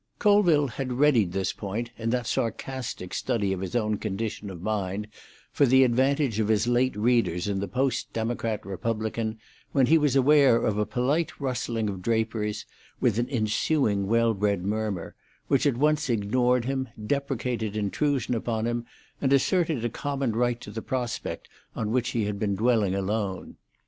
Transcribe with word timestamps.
II 0.01 0.17
Colville 0.17 0.67
had 0.67 0.93
readied 0.93 1.31
this 1.31 1.53
point 1.53 1.91
in 1.95 2.09
that 2.09 2.25
sarcastic 2.25 3.13
study 3.13 3.53
of 3.53 3.59
his 3.59 3.75
own 3.75 3.97
condition 3.97 4.49
of 4.49 4.59
mind 4.59 5.07
for 5.51 5.67
the 5.67 5.83
advantage 5.83 6.39
of 6.39 6.47
his 6.47 6.65
late 6.65 6.95
readers 6.97 7.47
in 7.47 7.59
the 7.59 7.67
Post 7.67 8.11
Democrat 8.11 8.65
Republican, 8.65 9.37
when 9.73 9.85
he 9.85 9.99
was 9.99 10.15
aware 10.15 10.55
of 10.57 10.79
a 10.79 10.87
polite 10.87 11.39
rustling 11.39 11.87
of 11.87 12.01
draperies, 12.01 12.65
with 12.99 13.19
an 13.19 13.29
ensuing 13.29 14.07
well 14.07 14.33
bred 14.33 14.65
murmur, 14.65 15.13
which 15.49 15.67
at 15.67 15.77
once 15.77 16.09
ignored 16.09 16.65
him, 16.65 16.89
deprecated 17.05 17.77
intrusion 17.77 18.33
upon 18.33 18.65
him, 18.65 18.85
and 19.21 19.31
asserted 19.31 19.85
a 19.85 19.87
common 19.89 20.31
right 20.35 20.59
to 20.59 20.71
the 20.71 20.81
prospect 20.81 21.47
on 21.75 21.91
which 21.91 22.09
he 22.09 22.25
had 22.25 22.39
been 22.39 22.55
dwelling 22.55 22.95
alone. 22.95 23.55